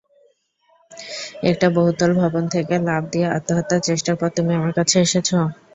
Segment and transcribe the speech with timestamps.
[1.43, 5.29] একটা বহুতল ভবন থেকে লাফ দিয়ে আত্মহত্যার চেষ্টার পর তুমি আমার কাছে এসেছ।